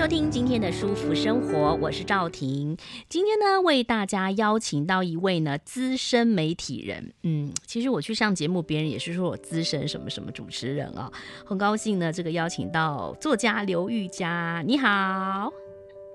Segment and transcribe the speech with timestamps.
[0.00, 2.74] 收听今天的舒服生活，我是赵婷。
[3.06, 7.12] 今天呢，为大家邀请到一位呢资深媒体人。
[7.22, 11.12] 嗯，其实我去上节目，别人也是说我资深什么什么主持人啊、哦。
[11.44, 14.64] 很高兴呢，这个邀请到作家刘玉佳。
[14.66, 15.52] 你好，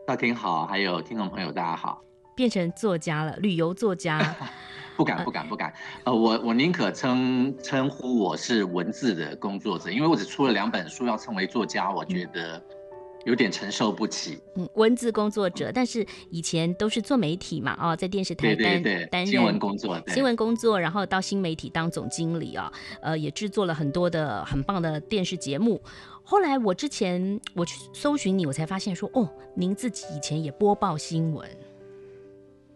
[0.07, 2.02] 赵婷好，还有听众朋友大家好。
[2.35, 4.35] 变成作家了，旅游作家。
[4.98, 5.71] 不敢不敢不敢。
[6.05, 12.59] 呃，我我宁可称称呼我是文字的工作者，因为我只出了两本书，要称为作家，我觉得。
[13.25, 25.81] 有点承受不起，嗯，文字工作者，但是以前都是做媒体嘛，哦，在电视台担担任新闻工作，新闻工作，然后到新媒体当总经理啊，呃，也制作了很多的很棒的电视节目。
[26.23, 31.49] 后来我之前我去搜寻你，我才发现说，哦，您自己以前也播报新闻。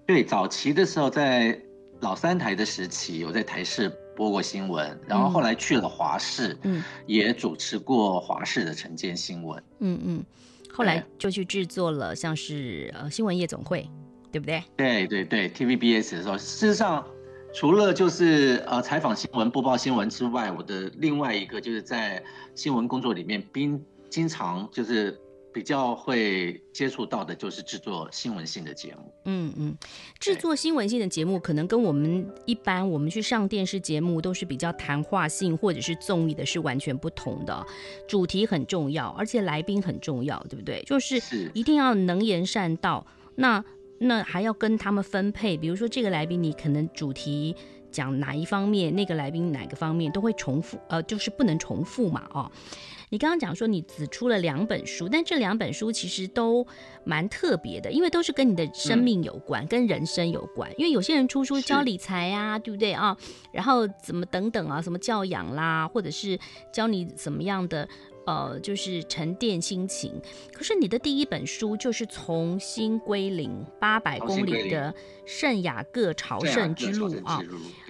[0.07, 1.59] 对，早期的时候在
[1.99, 10.25] 老三台的时期，我在台视播过新闻，然后后来去了华视，嗯，也主持过华视的晨间新闻，嗯嗯。
[10.73, 13.89] 后来就去制作了，像是呃新闻夜总会，
[14.29, 14.61] 对不对？
[14.75, 17.07] 对对对，TVBS 的时候，事实上
[17.53, 22.21] 除了就是呃采访新闻、播报新闻之外，我的另外一个就是在
[22.55, 25.17] 新闻工作里面，经经常就是。
[25.51, 29.13] 比较会接触到的就是制作新闻性的节目。
[29.25, 29.77] 嗯嗯，
[30.19, 37.65] 制作新闻性的节目可能跟我们一般我们去上电视节目都是比较谈话性或者是综艺的是完全不同的。
[38.07, 40.83] 主题很重要，而且来宾很重要，对不对？
[40.85, 41.21] 就是
[41.53, 43.05] 一定要能言善道。
[43.35, 43.63] 那
[43.99, 47.55] 那还要跟他们分配，比如说这个来宾你可能主题
[47.91, 52.51] 讲哪一方面，那个来宾哪个方面都会重复，呃，就是不能重复嘛，哦。
[53.11, 56.65] 你刚刚讲说你只出了两本书，但这两本书其实都
[57.03, 60.71] 蛮特别的，因为都是跟你的生命有关，嗯、跟人生有关。
[60.77, 63.17] 因为有些人出书教理财啊，对不对啊？
[63.51, 66.37] 然后怎么等等啊，什么教养啦，或者是
[66.71, 67.87] 教你怎么样的
[68.27, 70.13] 呃，就是沉淀心情。
[70.53, 74.93] 可是你的第一本书就是从新归零，八百公里的
[75.25, 77.41] 圣雅各朝圣之路啊。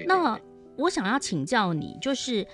[0.06, 0.40] 那
[0.78, 2.48] 我想要请教你，就是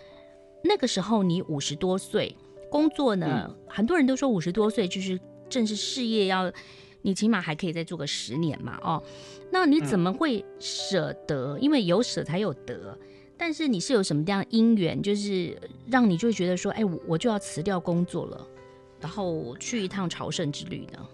[0.63, 2.35] 那个时候你五十多岁。
[2.75, 6.51] 工作呢，嗯、很多人都说五十多岁就是正是事业要，
[7.03, 9.01] 你起码还可以再做个十年嘛，哦，
[9.49, 11.53] 那你怎么会舍得？
[11.53, 12.97] 嗯、因为有舍才有得，
[13.37, 15.57] 但是你是有什么样的因缘，就是
[15.89, 18.45] 让你就觉得说，哎，我我就要辞掉工作了，
[18.99, 21.07] 然后去一趟朝圣之旅呢？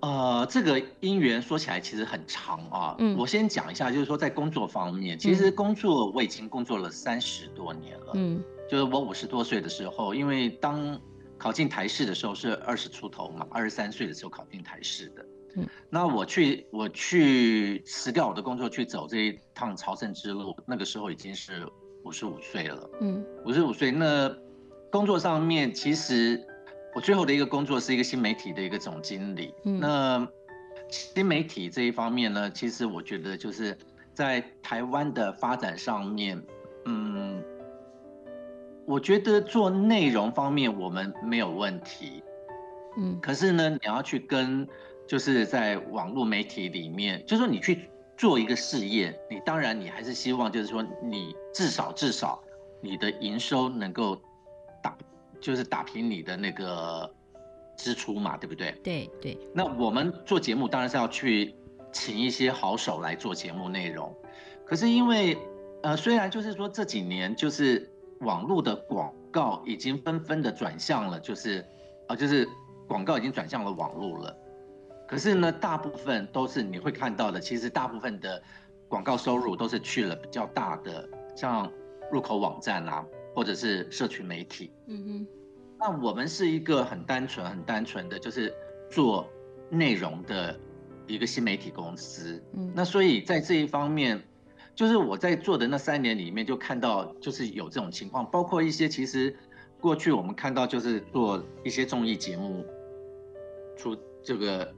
[0.00, 8.42] 呃，这个因缘说起来其实很长啊，嗯，我先讲一下，就是说在工作方面，其实工作我已经工作了三十多年了，嗯。
[8.72, 10.98] 就是我五十多岁的时候，因为当
[11.36, 15.26] 考进台视的时候是二十出头嘛，二十三岁的时候考进台视的。
[15.56, 21.68] 嗯，那我去我去辞掉我的工作去走这一趟朝圣之路，那个时候已经是
[22.02, 22.90] 五十五岁了。
[23.02, 24.34] 嗯，五十五岁，那
[24.90, 26.42] 工作上面其实
[26.94, 29.52] 我最后的一个工作是一个新媒体的一个总经理。
[29.66, 30.26] 嗯，那
[30.88, 33.76] 新媒体这一方面呢，其实我觉得就是
[34.14, 36.42] 在台湾的发展上面，
[36.86, 37.41] 嗯。
[38.84, 42.22] 我觉得做内容方面我们没有问题，
[42.96, 44.66] 嗯，可是呢，你要去跟，
[45.06, 52.42] 就是在网络媒体里面，就是说你去做一个事业，你当然你还是希望就是说你至少至少
[52.80, 54.20] 你的营收能够
[54.82, 54.98] 打，
[55.40, 57.08] 就是打平你的那个
[57.76, 58.72] 支出嘛，对不对？
[58.82, 59.38] 对对。
[59.54, 61.54] 那我们做节目当然是要去
[61.92, 64.12] 请一些好手来做节目内容，
[64.66, 65.38] 可是因为
[65.84, 67.88] 呃，虽然就是说这几年就是。
[68.22, 71.64] 网络的广告已经纷纷的转向了，就是，
[72.06, 72.48] 啊，就是
[72.88, 74.36] 广告已经转向了网络了。
[75.08, 78.42] 可是呢，大部分都是你会看到的，其实大部分的
[78.88, 81.70] 广告收入都是去了比较大的，像
[82.10, 83.04] 入口网站啊，
[83.34, 84.72] 或者是社群媒体。
[84.86, 85.26] 嗯哼。
[85.78, 88.54] 那我们是一个很单纯、很单纯的，就是
[88.88, 89.28] 做
[89.68, 90.58] 内容的
[91.08, 92.42] 一个新媒体公司。
[92.52, 92.72] 嗯。
[92.74, 94.22] 那所以在这一方面。
[94.74, 99.36] 就是我在做的那三年里面，就看到就是有这种情况，包括一些其实
[99.80, 102.64] 过去我们看到就是做一些综艺节目
[103.76, 104.72] 出这个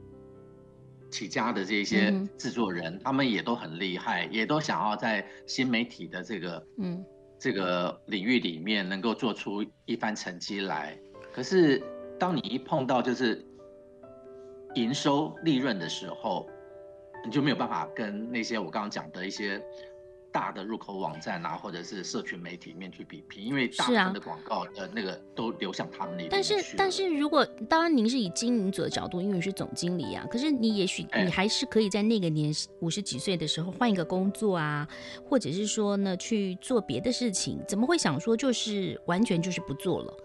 [1.10, 7.04] 起家的这些制作人，他们也都很厉害，也都想要在新媒体的这个嗯
[7.38, 10.98] 这个领域里面能够做出一番成绩来。
[11.32, 11.80] 可是
[12.18, 13.44] 当你一碰到就是
[14.74, 16.48] 营收利润的时候，
[17.24, 19.62] 你就没有办法跟那些我刚刚讲的一些。
[20.34, 26.28] 大的入口网站啊，或者是社群媒体里面去比拼，因为大部分的广告的那个都流向他们那边。
[26.28, 34.88] 但是，但是如果当然您是以经营者的角度，因为你是总经理啊，可是你也许你还是可以在那个年五十几岁的时候换一个工作啊，
[35.24, 40.16] 或者是说呢去做别的事情，怎么会想说就是完全就是不做了？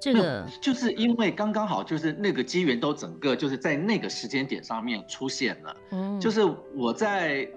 [0.00, 6.40] 这个就是因为刚刚好就是那个机缘都整个就是在那个时间点上面出现了，嗯，就是
[6.74, 7.48] 我在。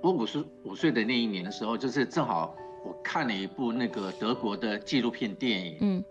[0.00, 2.54] 我五十五岁的那一年的时候，就是正好
[2.86, 6.04] 我看了一部那个德国的纪录片电影，嗯，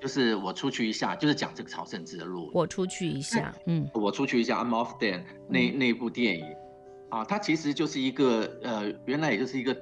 [0.00, 2.50] 就是我出去一下，就是讲这个朝圣之路。
[2.52, 6.44] 我出去一下，嗯，我出去一下，I'm off then 那那部电影，
[7.10, 9.72] 啊，它其实就是一个呃，原来也就是一个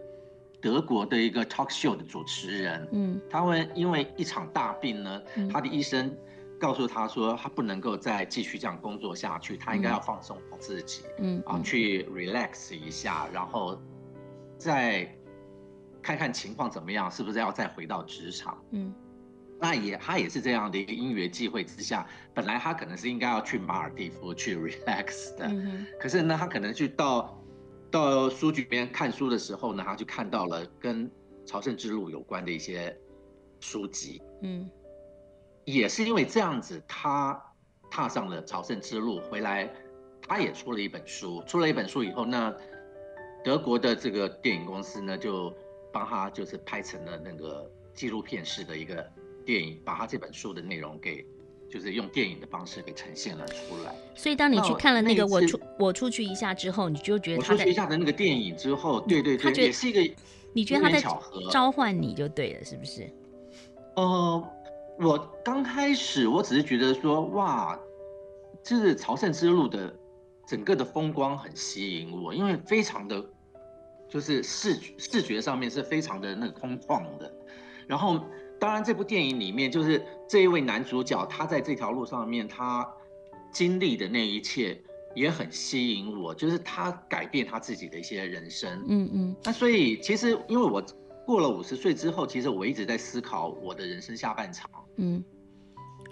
[0.60, 5.22] 德国的一个 talk show 的主持人，嗯，他会因为一场大病呢，
[5.52, 6.14] 他的医生。
[6.58, 13.78] 告诉他说，他不能够再继续这样工作下去，他应该要放松自己，嗯，啊，去 relax 一下，然后
[14.56, 15.06] 再
[16.00, 18.56] 看看情况怎么样，是不是要再回到职场？
[18.70, 18.90] 嗯，
[19.60, 27.38] 那也他也是这样的一个因缘际会之下，本来他可能是应该要去马尔蒂夫去 relax 的，嗯，可是呢，他可能去到
[27.90, 31.10] 到书局里面看书的时候呢，他就看到了跟
[31.44, 32.96] 朝圣之路有关的一些
[33.60, 34.68] 书籍，嗯。
[35.64, 37.42] 也是因为这样子，他
[37.90, 39.68] 踏上了朝圣之路，回来，
[40.22, 41.42] 他也出了一本书。
[41.44, 42.54] 出了一本书以后，那
[43.42, 45.52] 德国的这个电影公司呢，就
[45.92, 49.04] 帮他就是拍成了那个纪录片式的一个
[49.44, 51.26] 电影，把他这本书的内容给，
[51.70, 53.94] 就是用电影的方式给呈现了出来。
[54.14, 60.14] 所以当你去看了那个我出我出去一下之后，你就觉得出去一下的那个电影之后，对对对，也是一个，
[60.52, 61.02] 你觉得他在
[61.50, 63.10] 召唤你就对了，是不是？
[63.96, 64.52] 呃。
[64.98, 67.78] 我刚开始，我只是觉得说，哇，
[68.64, 69.94] 就是朝圣之路的
[70.48, 73.22] 整个的风光很吸引我，因为非常的，
[74.08, 77.30] 就是视视觉上面是非常的那个空旷的。
[77.86, 78.24] 然后，
[78.58, 82.86] 当然这部电影里面，就是这一位男主角，他在这条路上面，他
[83.52, 84.80] 经历的那一切
[85.14, 88.84] 也很吸引我，就是他改变他自己的一些人生。
[88.88, 89.36] 嗯嗯。
[89.44, 90.84] 那所以，其实因为我。
[91.26, 95.20] 过了五十岁之后，其实我一直在思考我的人生下半场，嗯，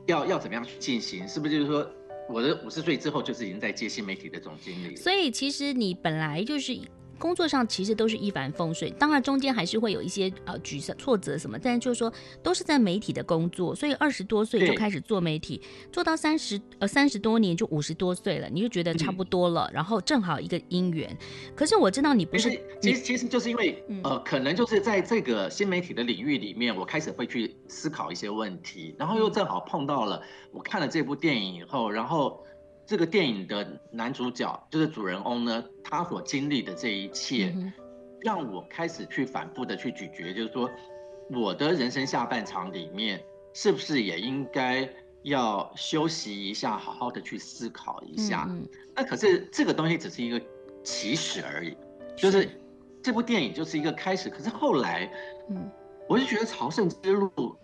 [0.06, 1.28] 要要怎么样去进行？
[1.28, 1.88] 是不是就是说，
[2.28, 4.96] 我的五十岁之后就是已经在接新媒体的总经理？
[4.96, 6.76] 所以其实你本来就是。
[7.18, 12.12] 工作上其实都是一帆风顺，当然中间还是会有一些呃沮丧、挫折什么，但是就是说
[12.42, 15.60] 都是在媒体的工作，所以二十多岁就开始做媒体，
[15.92, 21.16] 做到三十呃三十多年就五十多岁了，你就觉得差不多了，嗯、然后正好一个姻缘。
[21.54, 22.50] 可是我知道你不是，
[22.80, 32.44] 其实其实就是因为、嗯、呃，可能就是在这个新媒体的领域里面，我开始会去思考一些问题，然后又正好碰到了我看了这部电影以后，然后。
[32.86, 37.54] 这个电影的男主角就是主人翁呢，他所经历的这一切，
[38.20, 40.70] 让我开始去反复的去咀嚼，就是说，
[41.30, 43.22] 我的人生下半场里面，
[43.54, 44.86] 是不是也应该
[45.22, 48.48] 要休息一下，好好的去思考一下？
[48.94, 50.40] 那可是这个东西只是一个
[50.82, 51.74] 起始而已，
[52.14, 52.48] 就是
[53.02, 54.28] 这部电影就是一个开始。
[54.28, 55.10] 可是后来，
[55.48, 55.70] 嗯，
[56.06, 57.56] 我就觉得朝圣之路。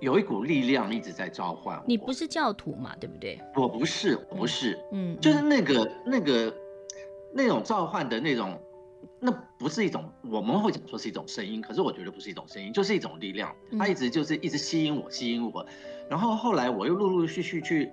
[0.00, 1.84] 有一股力量一直在召唤我。
[1.86, 2.96] 你不是教徒嘛？
[3.00, 3.38] 对不对？
[3.54, 4.78] 我不是，我不是。
[4.92, 6.54] 嗯，就是那个那个
[7.34, 8.58] 那种召唤的那种，
[9.20, 13.54] 那不是一种我们会讲说是一种声音，可是我觉得不是一种声音，就是一种力量。
[13.78, 15.64] 它一直就是一直吸引我，吸引我。
[16.08, 17.90] 然后后来我又陆陆续续去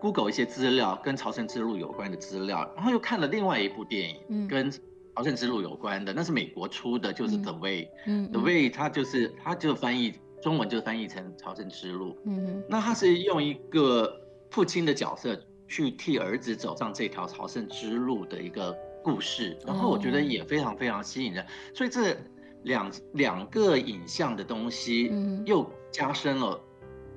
[0.00, 7.88] Google 一些资料，跟朝圣之路有关的资料，然后又看了另外一部电影，嗯跟朝圣之路有关的，那是美国出的，就是 The Way。
[8.06, 10.14] 嗯，The Way 它就是它就翻译。
[10.42, 12.18] 中文就翻译成朝圣之路。
[12.24, 14.20] 嗯哼，那他是用一个
[14.50, 21.46] 父亲的角色去替儿子走上这条朝圣之路的一个故事，然后我觉得也非常非常吸引人。
[21.72, 22.16] 所以这
[22.64, 25.10] 两两个影像的东西，
[25.46, 26.60] 又加深了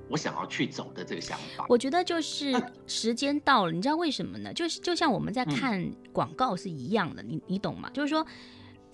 [0.07, 1.65] 我想要去走的这个想法。
[1.67, 2.53] 我觉得就是
[2.85, 4.53] 时间到了，你知道为什么呢？
[4.53, 7.89] 就是就像我们在看广告是一样的，你你懂吗？
[7.91, 8.25] 就是说。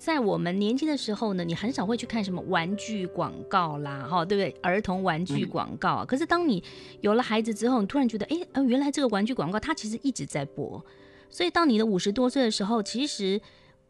[0.04, 4.60] 在我们年轻的时候呢，你很少会去看什么玩具广告啦，哈，对不对？
[4.60, 6.04] 儿童玩具广告啊。
[6.04, 6.60] 可是当你
[7.02, 10.84] 有了孩子之后，你突然觉得，哎，呃，原来这个玩具广告它其实一直在播。
[11.30, 13.40] 所以到你的五十多岁的时候，其实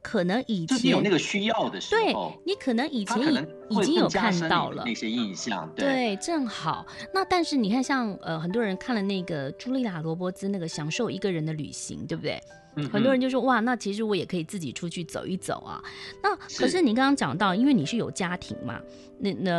[0.02, 2.12] 可能以前有那个需要的时候，对，
[2.44, 6.84] 你可能以前已已经有看到了那些印象，对，正好。
[7.14, 12.40] 那但是你看像，像呃很多人看了那个朱莉亚·罗伯兹那个《享受一个人的旅行》，对不对？
[12.90, 15.80] 很多人就说哇，那其实我也可以自己出去走一走啊。
[16.22, 18.80] 那可是你刚刚讲到，因为你是有家庭嘛，
[19.18, 19.50] 那那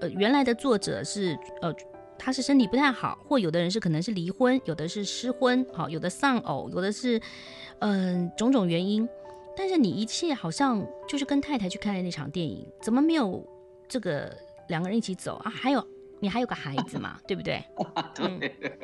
[0.00, 1.74] 呃原来的作者是呃
[2.18, 7.18] 他是身体不太好，或有的人是可能是离婚，有的是失婚，好，有的丧偶，有的是
[7.78, 9.08] 嗯、呃、种种原因。
[9.56, 13.46] 但是你一切好像就是跟太太去看的那场电影，怎么没有
[13.88, 14.34] 这个
[14.68, 15.50] 两个人一起走啊？
[15.50, 15.86] 还有
[16.18, 17.62] 你还有个孩子嘛， 对不对？
[18.14, 18.54] 对。
[18.60, 18.78] 嗯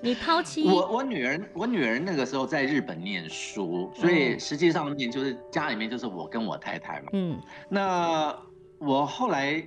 [0.00, 7.08] 你抛弃我，我女儿，我女儿那个时候在日本念书，所以实际上面就是家里面就是我跟我太太嘛。
[7.14, 7.36] 嗯，
[7.68, 8.32] 那
[8.78, 9.60] 我后来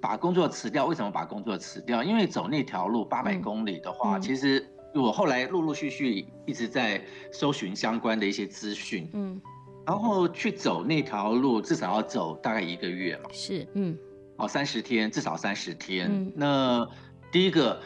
[0.00, 2.02] 把工作辞掉，为什么把工作辞掉？
[2.02, 7.02] 因为走那条路八百公里的话，嗯、其实我后来陆陆续续一直在
[7.32, 9.08] 搜寻相关的一些资讯。
[9.12, 9.40] 嗯，
[9.86, 13.30] 然后去走那条路，至少要走大概一个月嘛。
[13.32, 13.96] 是，嗯，
[14.36, 16.08] 哦，三十天，至少三十天。
[16.10, 16.88] 嗯，那
[17.30, 17.80] 第一个。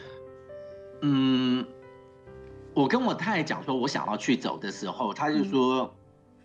[1.05, 1.65] 嗯，
[2.73, 5.91] 我跟我太太讲说，我想要去走的时候，他就说，嗯、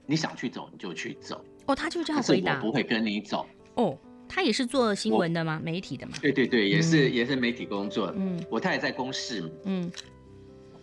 [0.04, 1.40] 你想去走你就去走。
[1.66, 2.56] 哦，他就这样回答。
[2.56, 3.46] 我不会跟你走。
[3.76, 3.96] 哦，
[4.28, 5.60] 他也是做新闻的吗？
[5.62, 6.14] 媒体的吗？
[6.20, 8.12] 对对对，也是、嗯、也是媒体工作。
[8.16, 9.48] 嗯，我太太在公视。
[9.62, 9.88] 嗯，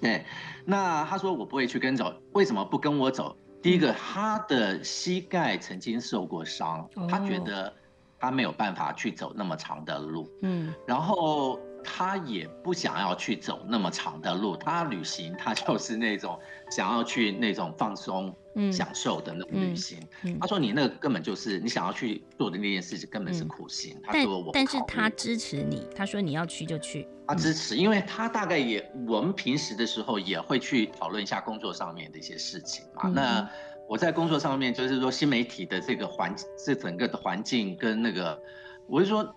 [0.06, 0.26] 对。
[0.66, 3.36] 那他说我不会去跟走，为什么不跟我走？
[3.62, 7.74] 第一个，嗯、他的膝盖曾经受过伤，哦、他觉得
[8.20, 10.30] 他没有办法去走那么长的路。
[10.42, 11.60] 嗯，然后。
[11.86, 16.38] 他也不想要去走那么长的路，他旅行他就是那种
[16.72, 18.36] 想要去那种放松、
[18.72, 20.00] 享受的那种旅行。
[20.42, 33.08] 他说：“你那个根本就是你想要去做的那件事情，根本是苦行。”他说：“我。”但是他支持你，他说：“你要去就去。”他支持，因为他大概也我们平时的时候也会去讨论一下工作上面的一些事情嘛。
[33.10, 33.48] 那
[33.88, 38.42] 我在工作上面就是说新媒体的这个环，这整个的环境跟那个，
[38.88, 39.36] 我是说。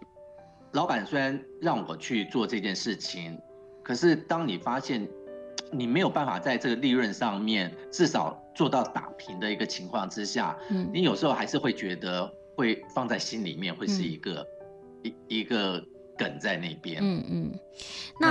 [0.73, 3.39] 老板虽然让我去做这件事情，
[3.83, 5.09] 可是当你发现
[5.73, 14.47] 你没有办法在这个利润上面至少做到打平的一个情况之下，嗯，你有时候还是会觉得会放在心里面，会是一个
[15.03, 15.83] 一、嗯、一个
[16.17, 16.99] 梗在那边。
[17.03, 17.59] 嗯嗯，
[18.21, 18.29] 那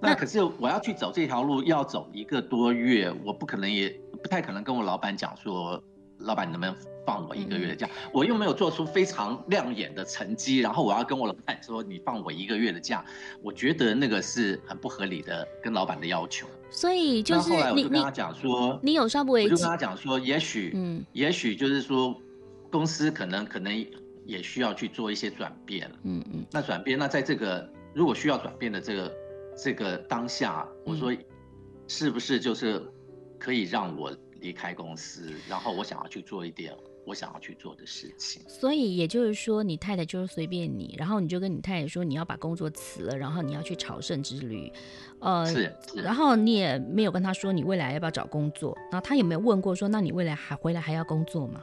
[0.00, 3.88] 那，那可是我要去走这条路，要走一个多月，我不可能也
[4.22, 5.82] 不太可能跟我老板讲说，
[6.24, 6.76] 老板你能不能？
[7.04, 13.04] 放我一个月的假，我又没有做出非常亮眼的成绩，然后我要跟我老板说，你放我一个月的假，
[13.42, 16.46] 我觉得那个是很不合理的，跟老板的要求。
[16.70, 22.16] 所以就是后来我就跟他讲说，你有稍不为，我就跟他讲说，也许，嗯，也许就是说，
[22.70, 23.84] 公司可能可能
[24.24, 26.46] 也需要去做一些转变，嗯嗯。
[26.52, 29.12] 那转变，那在这个如果需要转变的这个
[29.60, 31.12] 这个当下，我说
[31.88, 32.80] 是不是就是
[33.40, 36.74] 可以让我离开公司，然后我想要去做一点。
[37.04, 44.72] 我想要去做的事情，所以也就是说，你太太就是随便你，然后你就跟你太太说你要把工作辞了，然后你要去朝圣之旅，
[45.18, 51.60] 呃，是，是，然后你也没有跟他说你未来要不要找工作，然后他有没有问过说，那你未来还回来还要工作吗？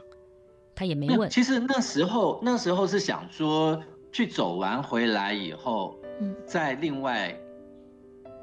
[0.74, 1.30] 他也没问。
[1.30, 3.82] 其实那时候那时候是想说
[4.12, 7.34] 去走完回来以后，嗯，再另外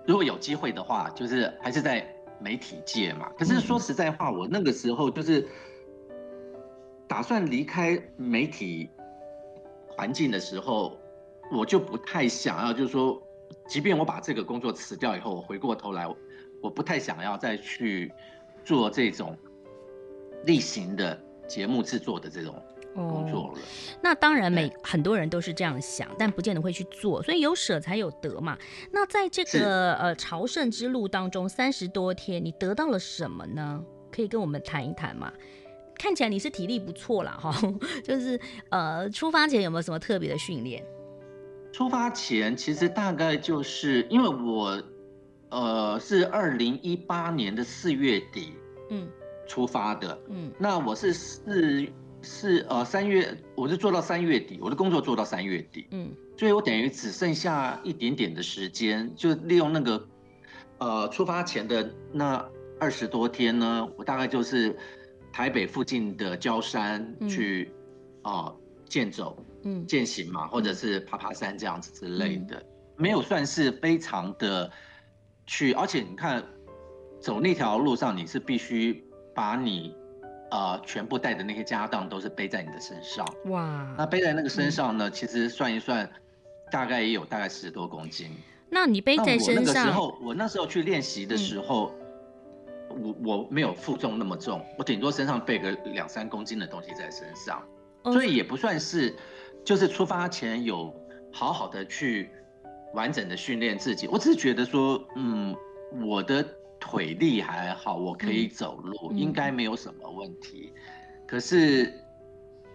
[0.08, 3.32] 如果有机会的话，就是还是在媒体界嘛。
[3.38, 5.48] 可是说实在话，我那个时候就是。
[7.10, 8.90] 打算离开媒体
[9.88, 11.00] 环境的时候，
[11.50, 13.24] 我就不太想要，就是说，
[13.66, 16.06] 即便我把这个工作辞掉以后，我回过头来，
[16.62, 18.12] 我不太想要再去
[18.66, 19.38] 做这种
[20.44, 21.18] 例行的
[21.48, 22.62] 节目制作的这种
[23.04, 23.54] 工作了。
[23.54, 23.58] 哦、
[24.02, 28.58] 那当然，每很多人都是这样想，但不见得会去做，所以有舍才有得嘛。
[28.92, 33.84] 那在这个呃朝圣之路当中，三十多天，你得到了什么呢？
[34.12, 35.32] 可以跟我们谈一谈吗？
[35.96, 37.52] 看起来你是体力不错啦，哈，
[38.04, 38.40] 就是
[38.70, 40.84] 呃，出发前有没有什么特别的训练？
[41.74, 44.82] 出发前其实大概就是因为我，
[45.50, 48.54] 呃，是二零一八年的四月底，
[48.90, 49.08] 嗯，
[49.48, 51.86] 出发的，嗯，那我是四
[52.28, 60.08] 四呃三月，我是做到三月底，我的工作做到三月底，嗯，所以我等于只剩下一点点的时间，就利用那个，
[60.78, 62.48] 呃，出发前的那
[62.80, 64.76] 二十多天呢，我大概就是。
[65.30, 67.72] 台北附近的郊山去，
[68.24, 68.56] 啊、嗯，
[68.90, 72.66] 健、呃、走，嗯，健行嘛，或者是爬爬山这样子之类的，嗯、
[72.96, 74.72] 没有算是非常的
[75.46, 76.44] 去，而且你看，
[77.20, 79.04] 走那条路上你是必须
[79.36, 79.94] 把你，
[80.52, 86.10] 呃，全部带的那些家当都是背在你的身上，哇，那背在那个身上呢，嗯、其实算一算，
[86.72, 88.32] 大概也有大概十多公斤。
[88.70, 89.56] 那你背在身上？
[89.56, 91.92] 我那个时候，我那时候去练习的时候。
[92.00, 92.04] 嗯
[92.90, 97.62] 我我没有负重那么重，我顶多身上背个两三公斤的东西在身上，
[98.06, 99.14] 所以也不算是，
[99.64, 100.92] 就是出发前有
[101.32, 102.30] 好好的去
[102.94, 104.08] 完整的训练自己。
[104.08, 105.54] 我只是觉得说，嗯，
[106.02, 106.44] 我的
[106.80, 110.72] 腿力还好，我可以走路，应该没有什么问题。
[111.26, 111.94] 可是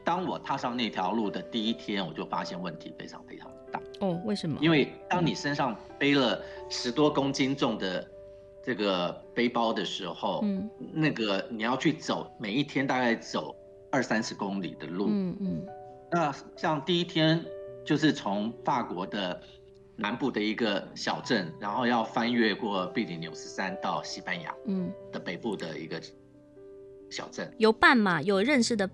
[0.04, 3.80] 当我踏上那条路的第一天，我就发现问题非常非常大。
[4.00, 4.58] 哦，为什么？
[4.60, 8.06] 因为当你身上背了十多公斤重的
[8.62, 13.54] 这个背包的时候，嗯，那个你要去走，每一天大概走
[13.90, 15.66] 二三十公里的路，嗯嗯。
[16.10, 17.42] 那像第一天
[17.84, 19.40] 就是从法国的
[20.02, 26.02] 南部的一个小镇，然后要翻越过比利牛斯山到西班牙，嗯，的北部的一个
[27.08, 27.50] 小镇。
[27.58, 28.20] 有伴吗？
[28.20, 28.90] 有认识的？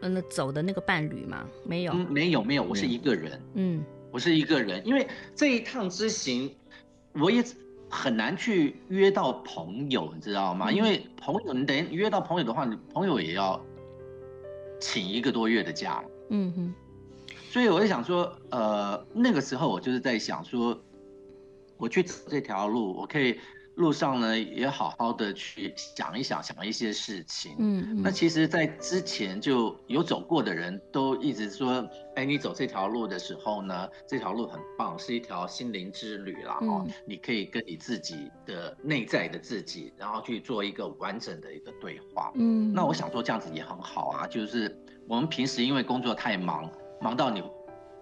[0.00, 1.46] 嗯，走的那个伴侣吗？
[1.64, 3.40] 没有，嗯、没有，没有，我是一个人。
[3.54, 6.54] 嗯，我是一个人，因为这一趟之行，
[7.12, 7.42] 我也
[7.90, 10.70] 很难去约到朋友，你知道吗？
[10.70, 13.58] 嗯、因为朋友，你等于约到朋友的话，你朋友也要
[14.80, 16.04] 请一个多月的假。
[16.28, 16.74] 嗯哼，
[17.56, 20.78] 所以我就想说，呃，那个时候我就是在想说，
[21.78, 23.40] 我去走这条路，我可以。
[23.76, 27.54] 路上呢，也好好的去想一想，想一些事情。
[27.58, 36.58] 嗯，嗯，那其实，在之前就有走过的人都一直说，哎，你走这条路的时候呢，这条路很棒，是一条心灵之旅啦。
[36.62, 42.32] 哦，你可以跟你自己的内在的自己，然后去做一个完整的一个对话。
[42.34, 44.74] 嗯，那我想说这样子也很好啊，就是
[45.06, 46.66] 我们平时因为工作太忙，
[47.00, 47.42] 忙到你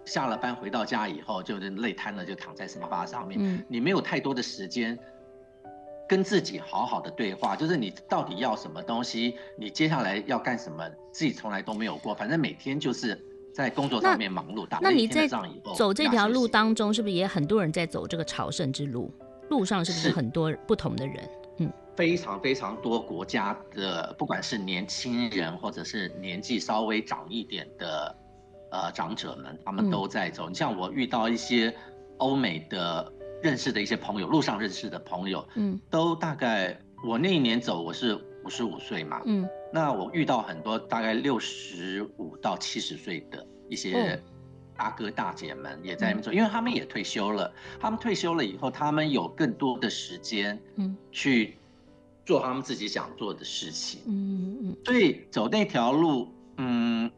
[0.05, 4.97] 下了班回到家以后，就是累瘫了，就躺在沙发上面，嗯，你没有太多的时间。
[6.07, 12.13] 跟自己好好的对话，就是你到底要什么东西，你接下来要干什么，自己从来都没有过。
[12.13, 13.19] 反正每天就是
[13.51, 14.67] 在工作上面忙碌。
[14.81, 15.27] 那你在
[15.75, 19.11] 走这条路当中，是不是也很多人在走这个朝圣之路？
[19.49, 21.27] 路上是不是很多不同的人？
[21.57, 28.15] 嗯，非常非常多国家的，不管是年轻人或者是年纪稍微长一点的，
[28.83, 30.47] 呃，长者们，他们都在走。
[30.47, 31.75] 你、嗯、像我遇到一些
[32.17, 33.11] 欧美的。
[33.43, 44.19] 认识的一些朋友，路上认识的朋友，嗯，都大概我那一年走，我是五十五岁嘛，嗯，那我遇到很多大概六十五到七十岁的一些
[44.75, 51.55] 大哥大姐们也在那边走，因为他们也退休了，他们退休了以后，他们有更多的时间，嗯，去
[52.25, 57.11] 做他们自己想做的事情，嗯嗯，所以走那条路，嗯，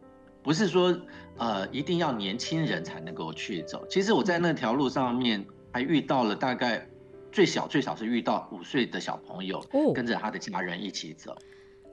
[0.43, 0.99] 不是说
[1.37, 5.45] 呃一定要年轻人才能够去走，其实我在那条路上面。
[5.73, 6.87] 还遇到了大概
[7.31, 11.37] 最小最少是遇到五岁的小朋友，哦跟着他的家人一起走，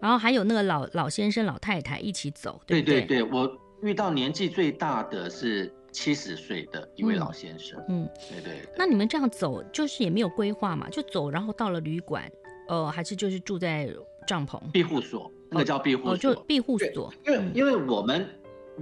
[0.00, 8.68] 然后还有那个老老先生老太太一起走，对对，对对，我遇到年纪最大的是七十岁的一位老先生，嗯，对，对对。
[8.78, 12.30] 那你们这样走就是也没有规划嘛，就走，然后到了旅馆，
[12.68, 13.92] 呃，还是就是住在
[14.26, 18.26] 帐篷庇护所，那个叫庇护所，哦，就庇护所，因为因为我们。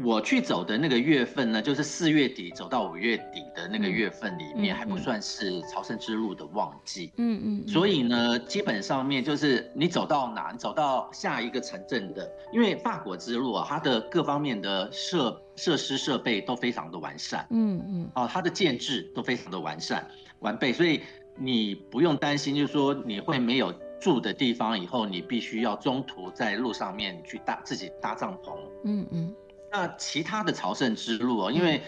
[0.03, 7.13] 我去走的那个月份呢，就是四月底走到五月底的那个月份里面，还不算是朝圣之路的旺季。
[7.17, 7.69] 嗯嗯。
[7.69, 17.47] 所以呢，基本上面就是你走到哪，走到下一个城镇的，因为法国之路啊，它的各方面的设设施设备都非常的完善。
[17.51, 18.11] 嗯嗯。
[18.15, 21.03] 哦，它的建制都非常的完善完备，所以
[21.37, 28.57] 你不用担心，就是说你会没有住的地方，以后你必须要中途在路上面去搭自己搭帐篷。
[28.85, 29.35] 嗯嗯。
[29.73, 31.83] 那其他的朝圣之路哦，因为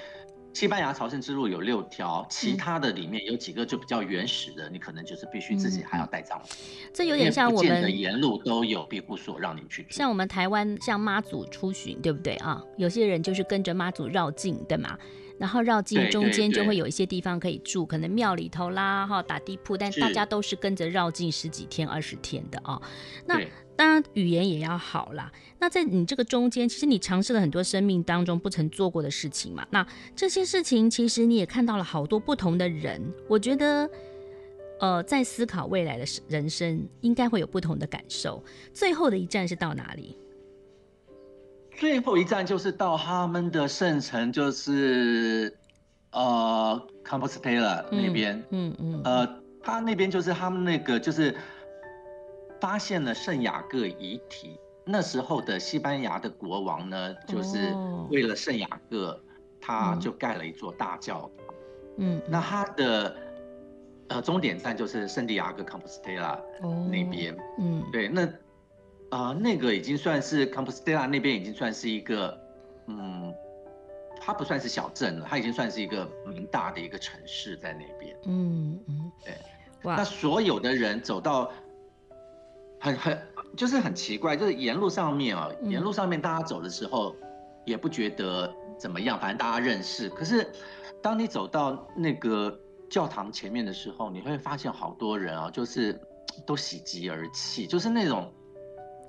[0.55, 6.57] 西班牙朝圣之路有六条，其他的里面有几个就比较原始的，你可能就是必须自己还要带帐篷。
[6.95, 9.89] 这有点像我们的沿路都有庇护所让你去住。
[9.91, 12.63] 像我们台湾像妈祖出巡，对不对啊？
[12.79, 14.97] 有些人就是跟着妈祖绕境，对吗？
[15.39, 22.81] 然后绕境中间就会有一些地方可以住，可能庙里头啦，哈，打地铺，但大家都是跟着绕境十几天、二十天的啊。
[23.27, 23.41] 那
[23.77, 25.33] 当然语言也要好啦。
[25.59, 29.67] 那在你这个中间，其实你尝试了很多生命当中不曾做过的事情嘛。
[29.71, 33.03] 那这些事情其实你也看到了好多不同的人。
[33.29, 33.91] 我觉得，
[34.79, 38.41] 呃，在思考未来的人生，应该会有不同的感受。
[38.73, 40.17] 最后的一站是到哪里？
[41.77, 45.55] 最后一站就是到他们的圣城，就是
[46.13, 48.43] 呃，Compostela 那边。
[48.51, 49.03] 嗯嗯，嗯。
[49.05, 51.35] 呃，他那边就是他们那个就是
[52.61, 54.59] 发现了圣雅各遗体。
[54.87, 57.75] 那时候的西班牙的国王呢，就是
[58.11, 59.21] 为了圣雅各，
[59.61, 61.55] 他就盖了一座大教堂。
[61.99, 62.23] 嗯。
[62.29, 63.17] 那他的
[64.09, 66.39] 呃终点站就是圣地亚哥 Compostela
[66.91, 67.37] 那边。
[67.59, 67.85] 嗯。
[67.91, 68.29] 对，那。
[69.15, 72.37] 啊、呃，那个已经算是 Compostela 那边已经算是一个，
[72.89, 73.33] 嗯，
[74.21, 78.17] 它不算是小镇了，它已经算是一个蛮大的一个城市在那边。
[78.25, 79.33] 嗯嗯，对。
[79.85, 79.95] 哇。
[79.95, 81.53] 那所有的人走到
[82.81, 83.17] 很很
[83.57, 87.15] 就是很奇怪，就是沿路上面啊，沿路上面大家走的时候
[87.65, 90.09] 也不觉得怎么样，反正大家认识。
[90.09, 90.45] 可是
[91.01, 92.59] 当你走到那个
[92.91, 95.97] 教堂前面的时候，你会发现好多人啊，就是
[96.45, 98.29] 都喜极而泣，就是那种。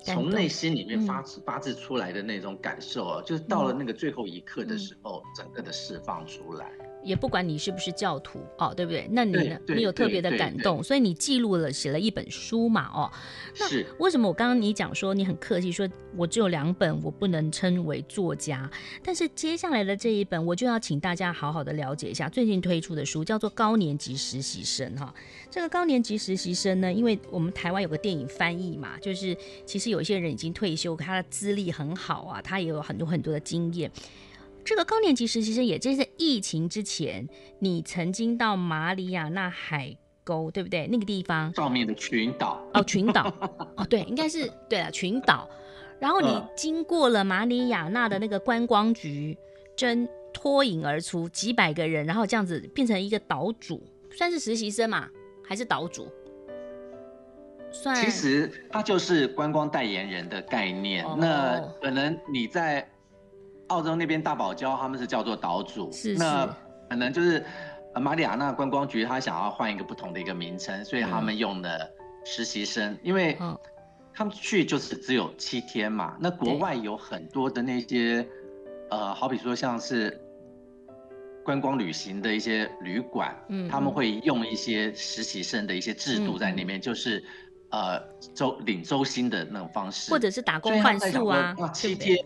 [0.05, 6.71] 从内心里面发自发自出来的那种感受啊，就是到了那个最后一刻的时候，整个的释放出来。
[7.05, 9.07] 也不管你是不是教徒哦，对不对？
[9.11, 9.57] 那你呢？
[9.67, 13.11] 你有特别的感动，所以你记录了，写了一本书嘛，哦。
[13.59, 15.87] 那为什么我刚刚你讲说你很客气，说
[16.17, 18.69] 我只有两本，我不能称为作家。
[19.03, 25.13] 但是接下来的这一本，我就要请大家好好的了解一下最近推出的书，叫做《高年级实习生》哈。
[25.51, 33.91] 这个高年级实习生呢，因为我们台湾有个电影翻译嘛，就是其实有一些人已经退休，他的资历很好啊，他也有很多很多的经验。
[34.65, 37.25] 这个高年级实习生也就是在疫情之前，
[37.59, 40.87] 你曾经到马里亚纳海沟，对不对？
[40.87, 43.31] 那个地方上面的群岛哦，群岛
[43.77, 45.47] 哦，对，应该是对了，群岛。
[45.99, 49.37] 然后你经过了马里亚纳的那个观光局，
[49.77, 53.83] 真脱颖而出，几百个人，然后这样子变成一个岛主，
[54.17, 55.07] 算是实习生嘛，
[55.47, 56.11] 还是岛主？
[57.71, 57.95] 算。
[57.95, 61.05] 其实他就是观光代言人的概念。
[61.05, 62.89] 哦、那可能你在。
[63.67, 66.45] 澳洲那边大堡礁，他们是叫做岛主，是是，那
[66.89, 67.43] 可能就是
[67.95, 71.89] 马里亚纳观光局，他想要换一个不同的一个名称，所以他们用的
[72.23, 73.37] 实习生，嗯、因为
[74.13, 76.15] 他们去就是只有七天嘛。
[76.19, 78.27] 那国外有很多的那些，
[78.91, 80.21] 呃，好比说像是
[81.43, 87.23] 观光旅行的一些旅馆，嗯，他们会用一些实习生的一些制度在里面，嗯、就是
[87.71, 87.99] 呃
[88.35, 92.17] 周领周薪的那种方式，或者是打工换宿啊，七天。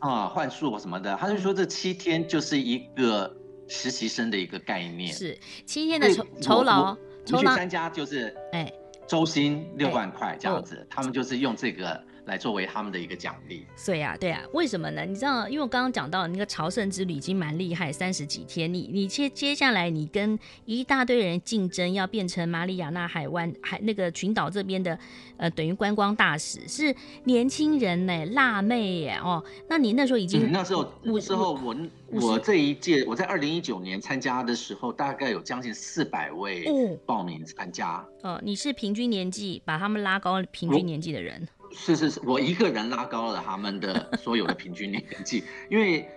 [0.00, 3.34] 啊，换宿什么的，他就说这七天就是一个
[3.68, 8.72] 实习生的一个概念，是七天的酬酬劳，酬劳参加就是哎，
[9.06, 12.02] 周薪六万块这样子，欸、他们就是用这个。
[12.30, 15.04] 来作为他们的一个奖励，对呀，对呀，为什么呢？
[15.04, 24.96] 你知道，因为我刚刚讲到那个朝圣之旅已经蛮厉害，三十几天，你你接接下来你跟一大堆人竞争，要变成马里亚纳海湾海那个群岛这边的，
[25.38, 31.76] 呃，等于观光大使，是年轻人呢，辣妹耶哦，那你那时候已经、嗯、那时候那时候我
[32.12, 41.48] 我这一届我在二零一九年参加的时候，大概有将近四百位报名参加，哦，你是平均年纪把他们拉高平均年纪的人。
[41.72, 46.08] 是是是，我一个人拉高了他们的所有的平均年纪，因为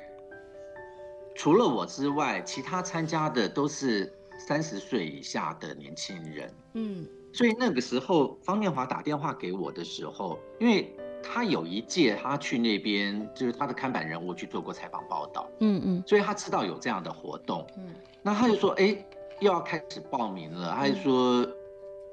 [1.36, 6.54] 除了我之外，其他参加的都是三十岁以下的年轻人。
[6.74, 15.50] 嗯，所以那个时候方念华打电话给我的时候，因为他有一届他去那边，就是他的看板人物去做过采访报道。
[15.60, 17.66] 嗯嗯，所以他知道有这样的活动。
[17.78, 18.98] 嗯，那他就说，哎，
[19.40, 20.74] 又要开始报名了。
[20.76, 21.48] 他就说，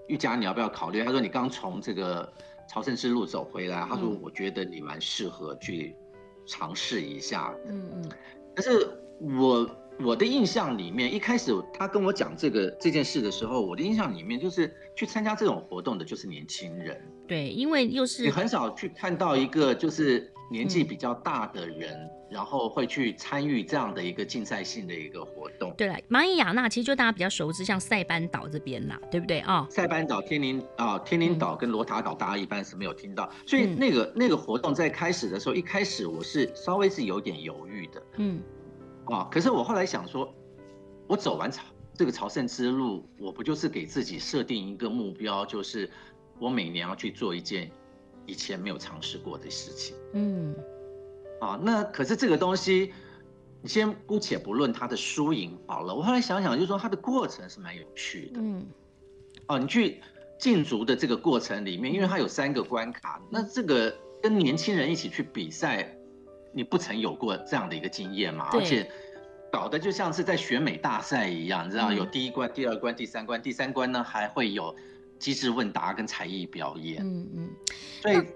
[0.09, 1.03] 玉佳你要不要考虑？
[1.03, 2.31] 他说你刚从这个。
[2.73, 5.97] 朝圣之路走回来，他说：“我觉得你蛮适合去
[6.47, 8.11] 尝试一下。”嗯嗯。
[8.55, 8.89] 但是
[9.21, 16.97] 我我的印象里面，一开始他跟我讲这个这件事的时候，我的印象里面就是去参加这种活动的就是年轻人。
[17.27, 21.95] 对，因为又是你很少去看到一个就是年纪比较大的人。
[21.95, 25.75] 嗯然后会去参与这样的一个竞赛性的一个活动。
[25.77, 29.63] 对了，马里亚纳其实就大家比较熟知，像塞班岛这边啦，对不对啊？
[29.63, 33.29] 哦、塞班岛、天宁啊、呃，天宁岛跟罗塔岛，大家一般是没有听到。
[33.45, 38.03] 所以那个、嗯、那个活动在开始的时候，一开始我是稍微是有点犹豫的。
[38.19, 38.41] 嗯。
[39.07, 40.33] 啊，可是我后来想说，
[41.09, 45.91] 我走完朝这个朝圣之路，我不就是给自己设定一个目标，就是
[46.39, 47.69] 我每年要去做一件
[48.31, 49.97] 以前没有尝试过的事情。
[50.13, 50.55] 嗯。
[51.41, 52.93] 啊，那可是这个东西，
[53.63, 55.95] 你先姑且不论它的输赢好了。
[55.95, 58.41] 我后来想想，就是说它的过程是蛮有趣的。
[58.41, 58.67] 嗯，
[59.47, 60.03] 哦，你去
[60.39, 65.97] 竞逐的这个过程里面，因为它有三个关卡，那这个跟年轻人一起去比赛，
[66.53, 68.51] 你不曾有过这样的一个经验嘛？
[68.51, 68.91] 对而且
[69.51, 74.77] 搞得就像是在选美大赛一样，你知道有第一关、第二关、第三关，第三关呢还会有
[75.21, 77.01] 机智问答跟才艺表演。
[77.05, 77.51] 嗯嗯，
[78.03, 78.27] 所以。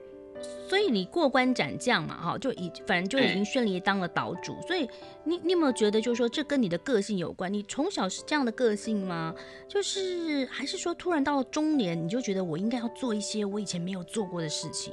[0.69, 4.55] 所以你过关斩将嘛，哈，就已反正就已经顺利当了岛主。
[4.57, 4.87] 欸、所以
[5.23, 7.51] 你你有没有觉得，就是说这跟你的个性有关？
[7.51, 9.35] 你从小是这样的个性吗？
[9.69, 14.93] 就是还是说突然到了中年，你就觉得我应该要做一些我以前没有做过的事情？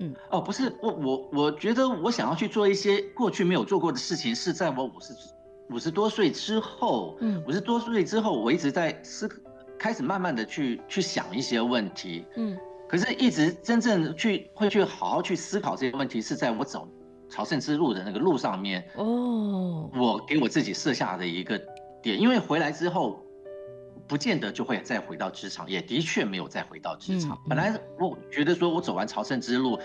[0.00, 5.14] 嗯，哦，不是，我我我觉得我想要去做一些过去没有做过的事情，是在我五十
[5.70, 7.16] 五十多岁之后。
[7.20, 9.28] 嗯，五十多岁之后，我一直在思，
[9.80, 12.26] 开始慢慢的去去想一些问题。
[12.36, 12.56] 嗯。
[12.86, 16.88] 可是，一直真正去会去好好去思考这些问题，是在我走
[17.28, 19.88] 朝圣之路的那个路上面哦。
[19.94, 21.56] 我给我自己设下的一个
[22.02, 23.24] 点，因为回来之后，
[24.08, 27.38] 不见得就会再回到职场，也的确没有再回到职场。
[27.48, 29.78] 本来我觉得说我走完朝圣之路，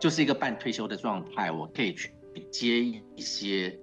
[0.00, 2.10] 就是一个半退休的状态，我可以去
[2.50, 3.78] 接一些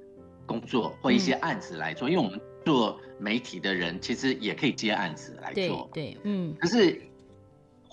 [0.47, 5.89] 工作或一些案子来做，因为我们做媒体的人其实也可以接案子来做。
[5.93, 6.55] 对，嗯。
[6.59, 7.01] 可是。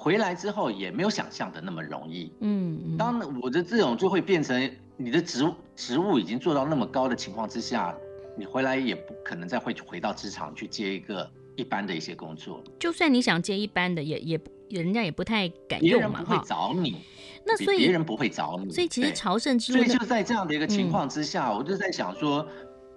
[0.03, 5.45] 回来之后也没有想象的那么容易，嗯，当我的这种就会变成你的职
[5.77, 7.95] 职务已经做到那么高的情况之下，
[8.35, 12.65] 你回来也不可能再会回到职场去接一个一般的一些工作。
[12.79, 16.97] 就算你想接一般的，也也人家也不太敢用嘛，别人不会找你。
[17.45, 18.73] 那所以别人不会找你。
[18.73, 22.49] 所以其实朝圣之路，所以就在这样的一个情况之下，嗯、我就在想说，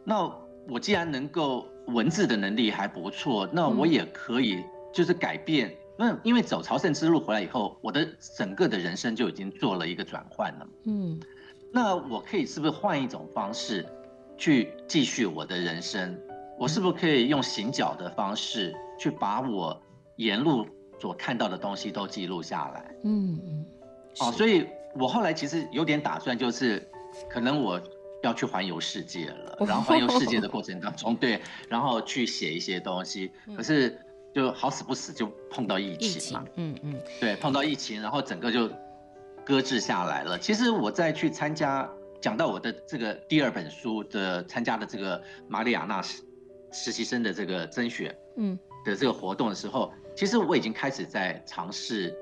[0.05, 0.33] 那
[0.69, 5.75] 我既然能够文字的能力还不错，那我也可以就是改变。
[5.97, 10.67] 那、嗯、因为走朝圣之路回来以后，我的整个的人生就已经做了一个转换了。
[10.85, 11.19] 嗯。
[11.71, 13.85] 那我可以是不是换一种方式
[14.37, 16.17] 去继续我的人生？
[16.57, 19.79] 我是不是可以用行脚的方式去把我
[20.17, 20.67] 沿路
[20.99, 22.95] 所看到的东西都记录下来？
[23.03, 23.65] 嗯嗯。
[24.19, 26.87] 哦，所以我后来其实有点打算，就是
[27.29, 27.81] 可能我
[28.23, 29.55] 要去环游世界了。
[29.67, 33.31] 然后环游世界的过程当中，对，然后去写一些东西。
[33.55, 33.95] 可是
[34.33, 36.45] 就好死不死就碰到疫情嘛。
[36.55, 36.99] 嗯嗯。
[37.19, 38.67] 对，碰到疫情，然后整个就。
[39.45, 40.39] 搁置下来了。
[40.39, 41.85] 其实我在去参加
[42.21, 46.23] 讲到我的这个第二本书的参加的这个马里亚纳实
[46.71, 52.15] 实习生的这个甄选，嗯，的这个活动的时候，嗯、其实我已经开始在尝试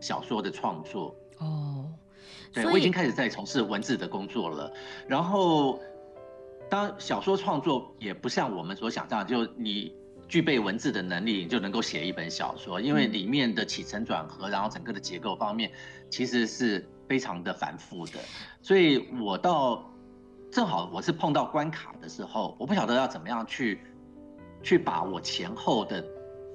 [0.00, 1.14] 小说的创作。
[1.38, 1.75] 哦，
[2.64, 4.72] 对，我已经开始在从事文字的工作了。
[5.06, 5.78] 然后，
[6.68, 9.94] 当小说创作也不像我们所想象，就你
[10.28, 15.70] 具备文字的能力，你就能够写一本小说，因为里面的起承转合，然后整个的结构方面。
[16.08, 18.12] 其实是非常的繁复的，
[18.62, 19.90] 所以我到
[20.52, 23.80] 正好我是碰到关卡的时候，我不晓得要怎么样去
[24.62, 26.02] 去把我前后的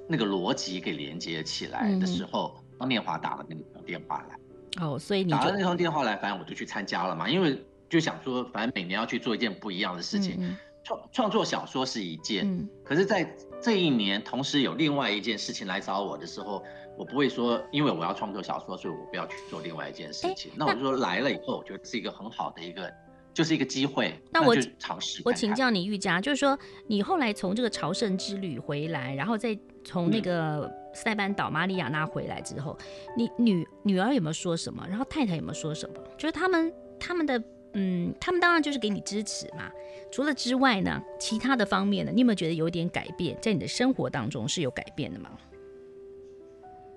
[0.07, 4.37] 那个逻辑给连接起来的时候，当念华打了那个电话来，
[4.79, 16.63] 哦，所以你打了那通电话来，反正我就去参加了嘛，因为就想说，反正每年要去做一件不一样的事情，创创作小说是一件，可是在这一年同时有另外一件事情来找我的时候。
[16.97, 20.51] 我不会说，因为我要创作小说，所以我不要去做另外一件事情。
[20.51, 22.93] 欸、那，那我就说来了以后，我觉得是一个很好的一个，
[23.33, 24.13] 就是一个机会。
[24.29, 25.21] 那我就尝试。
[25.25, 32.77] 我请教你，玉佳，就是说你后来从这个朝圣之旅回来，然后再从那个塞班岛马里亚纳回来之后，
[33.17, 34.85] 你女女儿有没有说什么？
[34.87, 35.95] 然后太太有没有说什么？
[36.17, 37.41] 就是他们他们的
[37.73, 39.71] 嗯，他们当然就是给你支持嘛。
[40.11, 43.37] 除了之外呢，其他的方面呢，你有没有觉得有点改变？
[43.41, 45.31] 在你的生活当中是有改变的吗？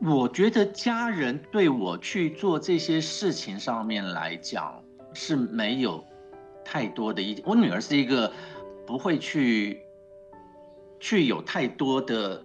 [0.01, 4.83] 我觉得家人对我去做这些事情上面来讲
[5.15, 6.05] 是没有
[6.65, 7.45] 太多的意见。
[7.47, 8.31] 我女儿是一个
[8.85, 9.81] 不会去
[10.99, 12.45] 去有太多的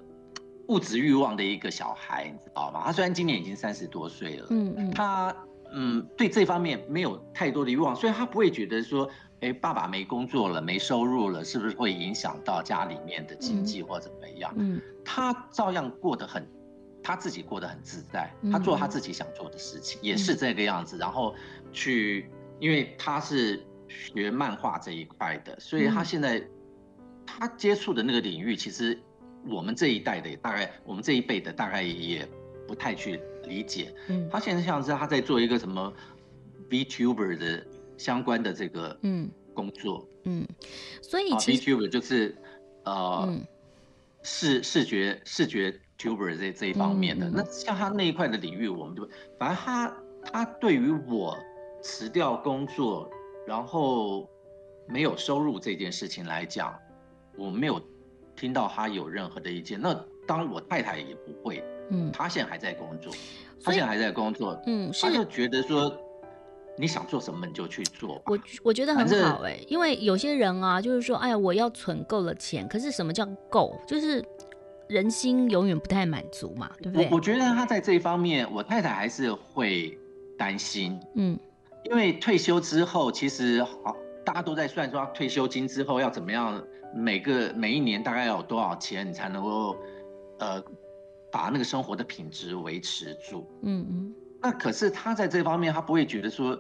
[0.70, 2.82] 物质欲望的一个小孩，你知道吗？
[2.86, 5.36] 他虽然今年已经三十多岁了，嗯嗯，他
[5.72, 9.10] 嗯对这方面没有太多的欲望，所以他不会觉得说，
[9.42, 14.54] 哎，爸爸没工作了，没收入了，是不是会影响到家里面的经济或怎么样？
[14.58, 16.48] 嗯，他照样过得很。
[17.02, 20.98] 他自己过得很自在，他做他自己想做的事情，也是这个样子。
[20.98, 21.34] 然后
[21.72, 22.30] 去，
[22.60, 26.46] 因为他是学漫画这一块的，所以他现在
[27.26, 29.02] 他接触的那个领域，其实
[29.48, 32.28] 我们这一代的大概，我们这一辈的大概也
[32.68, 33.94] 不太去理解。
[34.08, 34.28] 嗯。
[34.32, 35.94] 他现在像是他在做一个什么
[36.70, 37.66] VTuber 的
[37.98, 39.30] 相关的这个嗯。
[39.54, 40.08] 工作。
[40.24, 40.48] 嗯，
[41.02, 42.36] 所以 VTuber 就是
[42.84, 43.38] 呃
[44.24, 45.80] 视视觉视觉。
[46.00, 49.06] Tuber 这这一方面的，嗯、那像他那一块的领域，我们就
[49.38, 49.94] 反正他
[50.32, 51.38] 他对于我
[51.82, 53.12] 辞掉工作，
[53.46, 54.26] 然后
[54.88, 56.74] 没有收入这件事情来讲，
[57.36, 57.82] 我没有
[58.40, 59.80] 听到他有任何的意见。
[59.80, 59.94] 那
[60.26, 63.12] 当我太太也不会，嗯，她现在还在工作，
[63.64, 65.94] 她现在还在工作，嗯，他就觉得说
[66.78, 68.22] 你想做什么你就去做。
[68.26, 73.76] 我我觉得很好哎、欸，因为有些人啊，就是说，哎呀，我要存够了钱，可是什么叫够？
[73.86, 74.24] 就是。
[74.90, 77.08] 人心永远不太满足嘛，对不对？
[77.12, 79.96] 我我觉得他在这一方面，我太太还是会
[80.36, 81.40] 担心，嗯，
[81.84, 83.96] 因为退休之后，其实好，
[84.30, 86.64] 大家都在算说退休金之后要怎么样，
[86.94, 89.76] 每个每一年大概要有多少钱，你才能够，
[90.38, 90.64] 呃，
[91.32, 94.14] 把那个生活的品质维持住，嗯嗯。
[94.40, 96.56] 那可是他在这方面，他不会觉得说，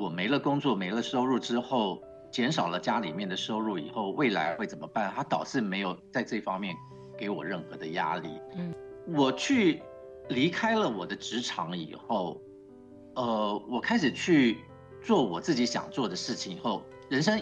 [0.00, 5.12] 我没了工作，没了收入之后，减少了家里面的收入以后，未来会怎么办？
[5.14, 6.74] 他倒是没有在这方面。
[7.16, 8.28] 给我任何的压力。
[8.56, 8.74] 嗯，
[9.06, 9.80] 我去
[10.30, 12.40] 离开了我的职场以后，
[13.14, 14.58] 呃，我开始去
[15.00, 16.82] 做我自己想做的事情以后，
[17.14, 17.40] 人生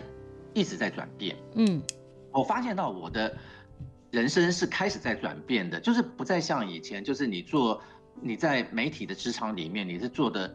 [0.52, 1.35] 一直在转变。
[1.54, 1.82] 嗯，
[2.30, 3.35] 我发现到我的
[4.11, 7.80] 人生是开始在转变的，就是不再像以前，就是你做
[8.20, 10.54] 你在媒体的职场里面，你是做的。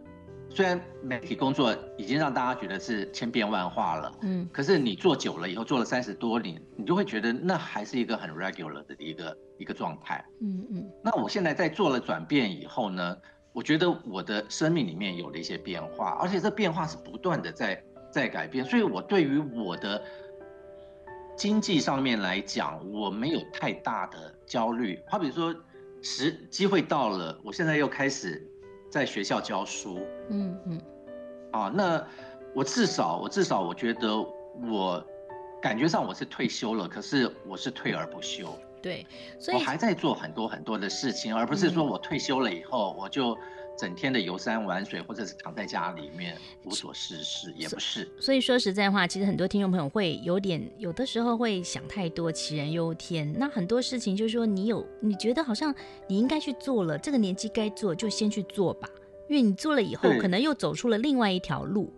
[0.49, 10.89] 虽然媒体工作已经让大家觉得是千变万化了，嗯，可是你做久了以后，做了三十多年，你就会觉得那还是一个很 regular 的一个一个状态，嗯嗯。
[11.03, 13.17] 那我现在在做了转变以后呢，
[13.51, 20.01] 我觉得我的生命里面有了一些变化，而且这变化是不断的在在改变，所以我对于我的
[21.35, 24.99] 经济上面来讲，我没有太大的焦虑。
[25.07, 25.53] 好比说，
[26.01, 28.45] 时机会到了，我现在又开始
[28.89, 29.99] 在学校教书。
[30.29, 30.81] 嗯嗯。
[31.51, 32.05] 啊，那
[32.55, 34.17] 我至少，我至少，我觉得
[34.69, 35.05] 我
[35.61, 38.47] 感觉上我是退休了，可是我是退而不休。
[38.81, 39.05] 对，
[39.39, 43.37] 所以我还在做很多很多的事情，而不是说我退休了以后我就。
[43.77, 48.09] 整天的游山玩水，或者是躺在家里面无所事事，也不是。
[48.19, 53.31] 所以说实在话，其实很多听众朋友会有点，有的时候会想太多，杞人忧天。
[53.37, 55.73] 那很多事情就是说，你有你觉得好像
[56.07, 58.89] 你应该去做了，这个年纪该做就先去做吧，
[59.29, 61.93] 因为你做了以后，可能又走出了另外一条路。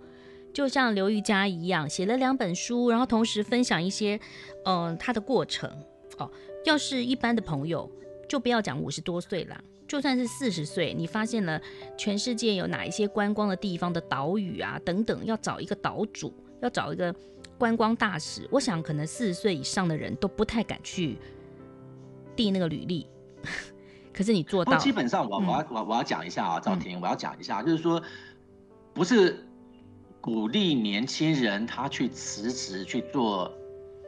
[0.51, 4.19] 就像刘瑜佳一样，写了两本书，然后同时分享一些，
[4.65, 5.69] 嗯、呃，他的过程。
[6.17, 6.29] 哦，
[6.65, 7.89] 要是一般的朋友，
[8.27, 9.63] 就不要讲五十多岁了。
[9.89, 11.59] 就算是四十岁，你发现了
[11.97, 17.13] 全世界有哪一些观光的地方的岛屿啊等等，要找一个岛主，要找一个
[17.57, 21.17] 观光大使，我想可能四十岁以上的人都不太敢去
[22.35, 23.07] 递那个履历。
[24.13, 27.99] 可是你做到，基本上我我要我我要讲一下啊，赵婷，我要讲一下，就是说
[28.93, 29.43] 不是
[30.21, 33.51] 鼓励年轻人他去辞职去做。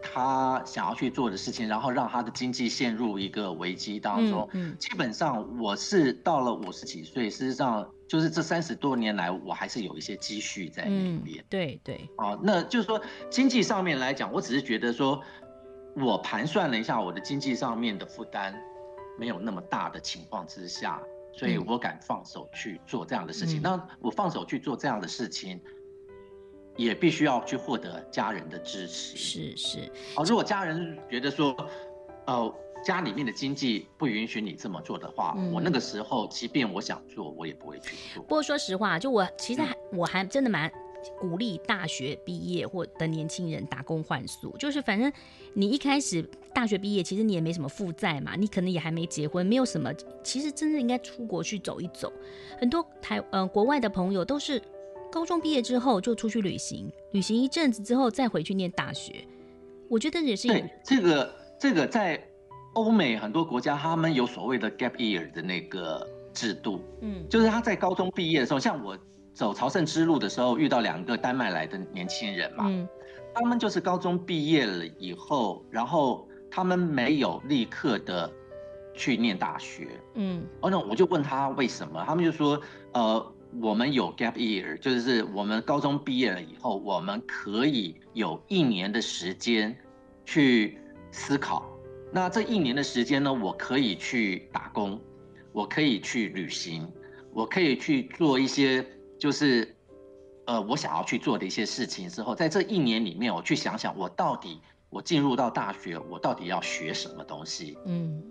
[0.01, 4.47] 他想要去做的事情，然后让他的经济陷入一个危机当中。
[4.53, 11.45] 嗯，基本上我是到了五十几岁，事实上就是这三十多年来，我还是有一些积蓄在里面。
[11.49, 12.09] 对对。
[12.17, 15.21] 哦，那就是说经济上面来讲，我只是觉得说，
[15.95, 18.53] 我盘算了一下我的经济上面的负担
[19.19, 21.01] 没有那么大的情况之下，
[21.33, 23.61] 所以我敢放手去做这样的事情。
[23.61, 25.61] 那我放手去做这样的事情。
[26.83, 29.17] 也必须要去获得家人的支持。
[29.17, 31.55] 是是，哦，如果家人觉得说，
[32.25, 38.23] 呃，家里面的经济不允许你这么做的话，嗯，我那个时候即便我想做，我也不会去做。
[38.23, 40.71] 不过说实话，就我其实还我还真的蛮
[41.19, 45.11] 鼓励大学毕业或的年轻人打工换宿，就是反正
[45.53, 46.21] 你一开始
[46.53, 49.91] 大学毕业，其实你也没什么负债嘛，你可能也还没结婚，没有什么，
[50.23, 52.11] 其实真的应该出国去走一走。
[52.59, 54.61] 很多台呃国外的朋友都是。
[55.11, 59.27] 高中毕业之后就出去旅行，旅行一阵子之后再回去念大学，
[59.89, 60.47] 我觉得也是。
[60.47, 62.23] 对，这个这个在
[62.73, 68.97] 欧美很多国家，他们有所谓的 gap year 的那个制度，嗯，就是他在高中毕业的时候，像我
[69.33, 72.87] 走朝圣之路的时候遇到两个丹麦来的年轻人嘛，嗯，
[73.35, 78.31] 他们就是高中毕业了以后，然后他们没有立刻的
[78.93, 82.57] 去念大学，嗯，哦，那我就问他为什么，他们就说，
[82.93, 83.33] 呃。
[83.59, 89.75] 我们有 gap year，就是我们高中毕业了以后，我们可以有一年的时间
[90.25, 90.79] 去
[91.11, 91.69] 思考。
[92.13, 94.99] 那这一年的时间呢，我可以去打工，
[95.51, 96.89] 我可以去旅行，
[97.33, 98.85] 我可以去做一些
[99.19, 99.75] 就是
[100.45, 102.07] 呃我想要去做的一些事情。
[102.07, 107.77] 之后，在这一年里面，我去想想，我到底我进入到大学，我到底要学什么东西？
[107.85, 108.21] 嗯，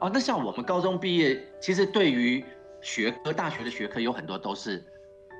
[0.00, 2.44] 哦，那像我们高中毕业，其实对于
[2.82, 4.84] 学科大学的学科有很多都是，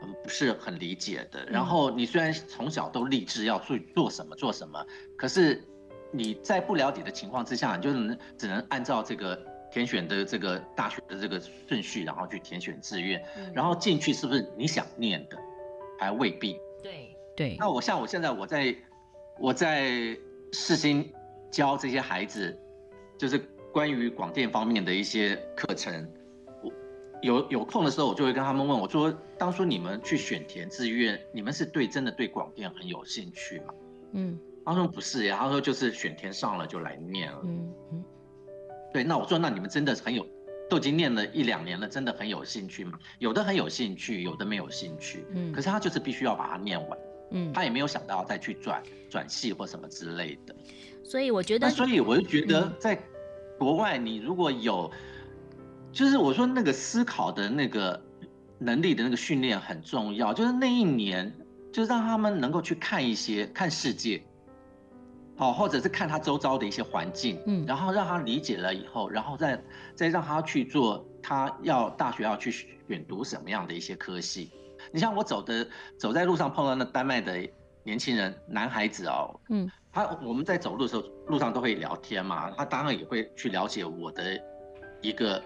[0.03, 1.45] 嗯，不是很理解的。
[1.47, 4.85] 然后你虽然从小都立志要去做什么做什么，
[5.17, 5.63] 可是
[6.11, 9.39] 你在不了解的情况之下，你就能只能按照这个
[9.73, 15.37] 填选的这个大学的这个顺序，然后去填选志愿，然后进去是不是你想念的，
[15.99, 16.59] 还未必。
[16.83, 17.57] 对对。
[17.59, 18.77] 那我像我现在我在
[19.39, 20.17] 我在
[20.53, 21.13] 世新
[21.51, 22.57] 教这些孩子，
[23.19, 23.39] 就是
[23.73, 26.09] 关于广电方面的一些课程。
[27.23, 33.73] 有有空的时候，我就会跟他们问我说：“当初你们去选填志愿，你们是对真的对广电很有兴趣吗？”
[34.13, 37.41] 嗯，他说不是呀，他说就是选填上了就来念了。
[37.45, 38.05] 嗯嗯，
[38.93, 40.27] 对，那我说那你们真的很有，
[40.69, 42.99] 都已经念了一两年了，真的很有兴趣吗？
[43.21, 45.25] 有的很有兴趣，有的没有兴趣。
[45.31, 46.99] 嗯，可是他就是必须要把它念完。
[47.31, 50.55] 嗯，他也没有想到要再去转转系或什么之类的。
[51.05, 53.01] 所以我觉得，所以我就觉得在
[53.59, 54.91] 国外，你如果有。
[55.93, 58.03] 就是我说那个思考的那个
[58.59, 61.31] 能力的那个训练很重要，就是那一年，
[61.71, 64.23] 就让他们能够去看一些看世界，
[65.37, 69.63] 好，或者是看他周遭的一些环境，嗯，然后让他理解了以后，然后再
[69.95, 74.51] 再让他去做他要大学要去选读什么样的一些科系。
[74.93, 75.67] 你像我走的
[75.99, 77.37] 走在路上碰到那丹麦的
[77.85, 84.41] 年轻人男孩子哦，嗯，他我们在走路的时候路上都会聊天嘛，他当然也会去了解我的
[85.03, 85.43] 一个。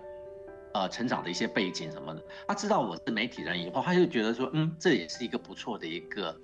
[0.76, 6.38] 呃，成长的一些背景什么的，他知道我是媒体人以后，他就觉得说，嗯，这也是一个不错的一个，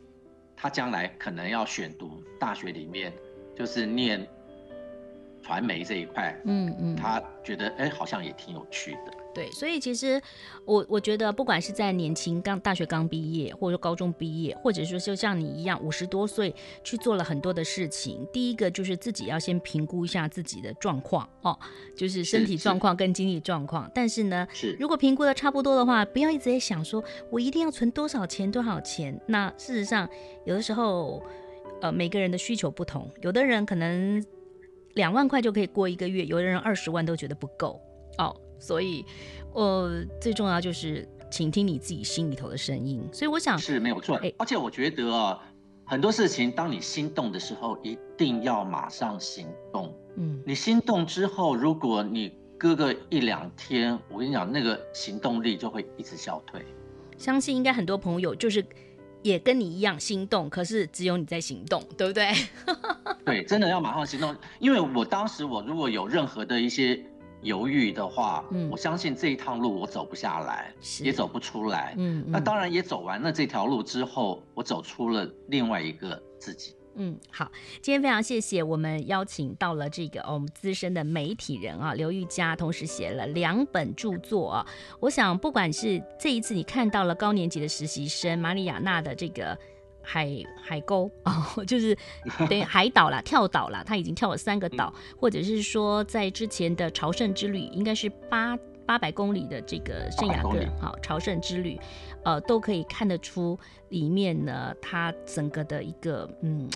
[0.56, 3.12] 他将来可能要选读大学里面，
[3.54, 4.26] 就是念
[5.42, 9.12] 传媒这一块，嗯嗯，他觉得哎，好像也挺有趣的。
[9.34, 10.20] 对，所以其实
[10.66, 16.54] 我我觉得，不管是在年轻刚大学刚毕业，或者说高中毕业，或者说就像你一样五十多岁
[16.84, 21.58] 去做了很多的事情，第一个就是自己要先评估一下自己的状况哦，
[21.96, 23.90] 就是身体状况跟经济状况。
[23.94, 29.18] 但是呢，是如果评估的差不多的话，不要一直在想说我一定要存多少钱多少钱。
[29.26, 30.08] 那事实上，
[30.44, 31.22] 有的时候
[31.80, 34.22] 呃每个人的需求不同，有的人可能
[34.94, 37.91] 两万块就可以过一个月，有的人二十万都觉得不够哦。
[38.62, 39.04] 所以，
[39.54, 43.02] 呃，最重要就是倾听你自己心里头的声音。
[43.12, 44.14] 所以我想是没有错。
[44.18, 45.36] 欸，而且我觉得啊，
[45.84, 49.92] 很多事情，当你心动的时候，一定要马上行动。
[50.16, 56.64] 嗯，你心动之后，如果你隔个一两天，我跟你讲，那个行动力就会一直消退。
[57.18, 58.64] 相信应该很多朋友就是
[59.22, 62.32] 也跟你一样心动，可是只有你在行动，对不对？
[63.26, 64.36] 对，真的要马上行动。
[64.60, 67.04] 因为我当时我如果有任何的一些。
[67.42, 70.72] 犹豫的话，嗯，我相信这一趟路我走不下来，
[71.02, 76.74] 也走不出来，嗯，那当然也走完了这条路之后，我走出了另外一个自己。
[76.94, 84.66] 嗯，好，今天非常谢谢我们邀请到了这个我们资深的媒体人啊，刘玉佳，同时写了两本著作啊。
[85.00, 89.58] 我想，不管是这一次你看到了高年级的实习生马里亚纳的这个。
[90.02, 90.28] 海
[90.60, 91.96] 海沟哦， 就是
[92.48, 100.50] 等于 海岛啦，跳岛啦，他已经跳了三个岛，或者是说在之前的朝圣之旅，应该是八八百公里的这个圣雅各
[100.80, 101.78] 好朝圣之旅，
[102.24, 103.58] 呃，都可以看得出
[103.90, 106.68] 里面呢，他整个的一个嗯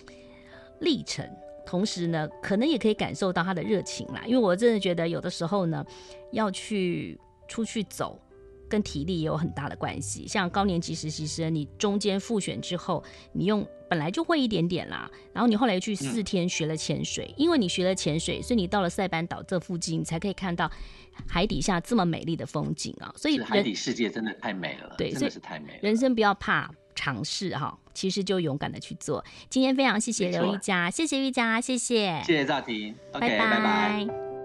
[0.80, 1.28] 历程，
[1.66, 5.84] 同时呢，可能也可以感受到他的热情啦，因为我真的觉得有的时候呢，
[6.30, 7.18] 要去
[7.48, 8.18] 出去走。
[8.68, 13.02] 跟体力也有很大的关系，像高年级实习生，你中间复选之后，
[13.32, 20.70] 你用本来就会一点点啦，然后你后来去四天学了潜水，嗯，因为你学了潜水，所以你到了塞班岛这附近，你才可以看到
[21.26, 23.12] 海底下这么美丽的风景啊！
[23.16, 25.78] 所以海底世界真的太美了，对，真的是太美了。
[25.82, 29.24] 人生不要怕尝试哈，其实就勇敢的去做。
[29.48, 33.50] 今天非常谢谢刘玉佳，谢谢玉佳，谢谢，谢谢赵婷，OK，拜拜。
[33.50, 34.35] 拜拜。